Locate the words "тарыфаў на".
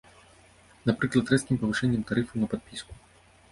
2.11-2.51